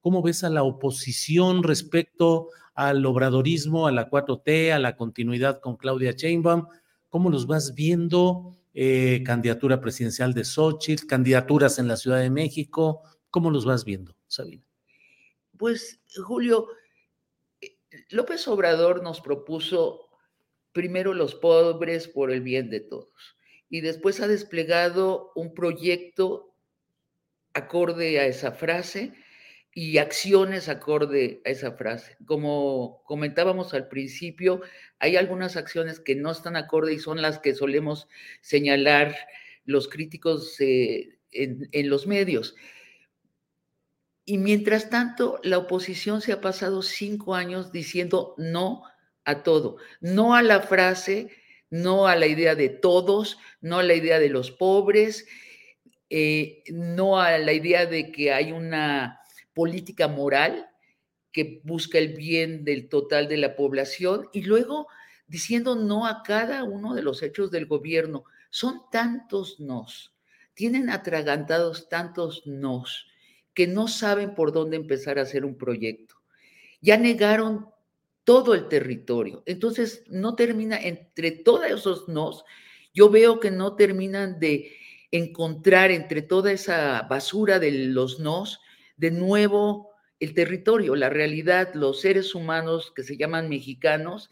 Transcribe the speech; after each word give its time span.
cómo 0.00 0.22
ves 0.22 0.44
a 0.44 0.50
la 0.50 0.62
oposición 0.62 1.62
respecto 1.62 2.48
al 2.74 3.04
obradorismo, 3.04 3.86
a 3.86 3.92
la 3.92 4.08
4T, 4.08 4.72
a 4.72 4.78
la 4.78 4.96
continuidad 4.96 5.60
con 5.60 5.76
Claudia 5.76 6.12
Sheinbaum. 6.12 6.66
¿Cómo 7.08 7.30
los 7.30 7.46
vas 7.46 7.74
viendo? 7.74 8.56
Eh, 8.72 9.22
candidatura 9.24 9.80
presidencial 9.80 10.32
de 10.32 10.44
Xochitl, 10.44 11.06
candidaturas 11.06 11.78
en 11.78 11.88
la 11.88 11.96
Ciudad 11.96 12.20
de 12.20 12.30
México. 12.30 13.02
¿Cómo 13.30 13.50
los 13.50 13.64
vas 13.64 13.84
viendo, 13.84 14.16
Sabina? 14.28 14.64
Pues, 15.58 16.00
Julio, 16.24 16.68
eh, 17.60 17.76
López 18.10 18.46
Obrador 18.48 19.02
nos 19.02 19.20
propuso 19.20 20.08
primero 20.72 21.14
los 21.14 21.34
pobres 21.34 22.06
por 22.06 22.30
el 22.30 22.40
bien 22.42 22.70
de 22.70 22.80
todos 22.80 23.36
y 23.68 23.80
después 23.80 24.20
ha 24.20 24.28
desplegado 24.28 25.32
un 25.34 25.52
proyecto 25.52 26.54
acorde 27.54 28.20
a 28.20 28.26
esa 28.26 28.52
frase 28.52 29.12
y 29.72 29.98
acciones 29.98 30.68
acorde 30.68 31.42
a 31.44 31.50
esa 31.50 31.72
frase. 31.72 32.16
Como 32.26 33.02
comentábamos 33.04 33.72
al 33.72 33.88
principio, 33.88 34.62
hay 34.98 35.16
algunas 35.16 35.56
acciones 35.56 36.00
que 36.00 36.16
no 36.16 36.32
están 36.32 36.56
acorde 36.56 36.94
y 36.94 36.98
son 36.98 37.22
las 37.22 37.38
que 37.38 37.54
solemos 37.54 38.08
señalar 38.40 39.16
los 39.64 39.88
críticos 39.88 40.56
eh, 40.60 41.18
en, 41.30 41.88
los 41.88 42.06
medios. 42.06 42.56
Y 44.24 44.38
mientras 44.38 44.90
tanto, 44.90 45.40
la 45.42 45.58
oposición 45.58 46.20
se 46.20 46.32
ha 46.32 46.40
pasado 46.40 46.82
cinco 46.82 47.34
años 47.34 47.72
diciendo 47.72 48.34
no 48.38 48.82
a 49.24 49.42
todo, 49.42 49.76
no 50.00 50.34
a 50.34 50.42
la 50.42 50.60
frase, 50.60 51.30
no 51.68 52.06
a 52.06 52.16
la 52.16 52.26
idea 52.26 52.54
de 52.56 52.68
todos, 52.68 53.38
no 53.60 53.78
a 53.78 53.82
la 53.82 53.94
idea 53.94 54.18
de 54.18 54.28
los 54.28 54.50
pobres, 54.50 55.26
eh, 56.10 56.64
no 56.72 57.20
a 57.20 57.38
la 57.38 57.52
idea 57.52 57.86
de 57.86 58.10
que 58.10 58.32
hay 58.32 58.50
una 58.50 59.20
política 59.54 60.08
moral 60.08 60.68
que 61.32 61.60
busca 61.64 61.98
el 61.98 62.14
bien 62.14 62.64
del 62.64 62.88
total 62.88 63.28
de 63.28 63.36
la 63.36 63.56
población 63.56 64.28
y 64.32 64.42
luego 64.42 64.88
diciendo 65.26 65.76
no 65.76 66.06
a 66.06 66.22
cada 66.22 66.64
uno 66.64 66.94
de 66.94 67.02
los 67.02 67.22
hechos 67.22 67.50
del 67.50 67.66
gobierno. 67.66 68.24
Son 68.50 68.82
tantos 68.90 69.60
nos, 69.60 70.12
tienen 70.54 70.90
atragantados 70.90 71.88
tantos 71.88 72.46
nos 72.46 73.06
que 73.54 73.66
no 73.66 73.88
saben 73.88 74.34
por 74.34 74.52
dónde 74.52 74.76
empezar 74.76 75.18
a 75.18 75.22
hacer 75.22 75.44
un 75.44 75.56
proyecto. 75.56 76.16
Ya 76.80 76.96
negaron 76.96 77.68
todo 78.24 78.54
el 78.54 78.68
territorio. 78.68 79.42
Entonces, 79.46 80.04
no 80.08 80.34
termina 80.34 80.78
entre 80.78 81.30
todos 81.30 81.66
esos 81.66 82.08
nos, 82.08 82.44
yo 82.92 83.08
veo 83.08 83.40
que 83.40 83.50
no 83.50 83.76
terminan 83.76 84.38
de 84.38 84.72
encontrar 85.10 85.90
entre 85.90 86.22
toda 86.22 86.52
esa 86.52 87.02
basura 87.02 87.58
de 87.58 87.72
los 87.72 88.20
nos, 88.20 88.60
de 89.00 89.10
nuevo 89.10 89.90
el 90.20 90.34
territorio, 90.34 90.94
la 90.94 91.08
realidad, 91.08 91.72
los 91.72 92.02
seres 92.02 92.34
humanos 92.34 92.92
que 92.94 93.02
se 93.02 93.16
llaman 93.16 93.48
mexicanos, 93.48 94.30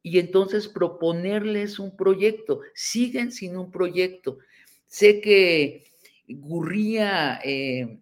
y 0.00 0.20
entonces 0.20 0.68
proponerles 0.68 1.80
un 1.80 1.96
proyecto. 1.96 2.60
Siguen 2.74 3.32
sin 3.32 3.56
un 3.56 3.72
proyecto. 3.72 4.38
Sé 4.86 5.20
que 5.20 5.86
Gurría, 6.28 7.40
eh, 7.42 7.98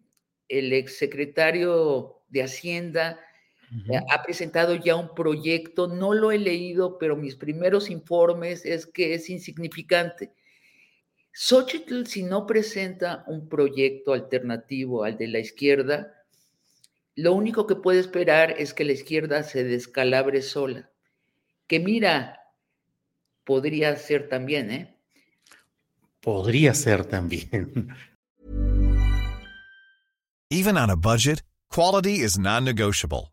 el 0.49 0.72
exsecretario 0.75 2.21
de 2.28 2.43
Hacienda, 2.43 3.19
ha 4.11 4.22
presentado 4.22 4.75
ya 4.75 4.97
un 4.97 5.15
proyecto, 5.15 5.88
no 5.88 6.12
lo 6.12 6.31
he 6.31 6.38
leído, 6.38 6.99
pero 6.99 7.16
mis 7.16 7.37
primeros 7.37 7.88
informes 7.88 8.66
es 8.66 8.84
que 8.84 9.15
es 9.15 9.31
insignificante 9.31 10.31
Xochitl, 11.32 12.04
si 12.06 12.22
no 12.22 12.47
presenta 12.47 13.25
un 13.26 13.48
proyecto 13.48 14.12
alternativo 14.12 15.04
al 15.04 15.16
de 15.16 15.28
la 15.28 15.38
izquierda, 15.38 16.12
lo 17.15 17.32
único 17.34 17.66
que 17.66 17.75
puede 17.75 18.00
esperar 18.00 18.54
es 18.59 18.75
que 18.75 18.84
la 18.84 18.93
izquierda 18.93 19.43
se 19.43 19.65
descalabre 19.65 20.43
sola. 20.43 20.91
Que 21.66 21.81
mira, 21.81 22.38
podría 23.44 23.97
ser 23.97 24.28
también, 24.28 24.70
¿eh? 24.70 24.97
Podría 26.20 26.75
ser 26.75 27.04
también. 27.04 27.88
Even 30.50 30.76
on 30.76 30.91
a 30.91 30.97
budget, 30.97 31.43
quality 31.69 32.22
is 32.22 32.38
non-negotiable. 32.38 33.32